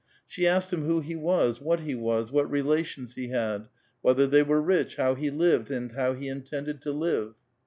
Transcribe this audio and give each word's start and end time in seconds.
She 0.27 0.47
asked 0.47 0.71
liim 0.71 0.87
who 0.87 0.99
he 1.01 1.15
was, 1.15 1.61
what 1.61 1.81
he 1.81 1.93
was, 1.93 2.31
what 2.31 2.49
relations 2.49 3.13
he 3.13 3.27
had, 3.27 3.67
whether 4.01 4.25
they 4.25 4.41
were 4.41 4.59
rich, 4.59 4.95
how 4.95 5.13
he 5.13 5.29
lived, 5.29 5.69
and 5.69 5.91
how 5.91 6.13
he 6.13 6.27
intended 6.27 6.81
to 6.81 6.91
live. 6.91 7.35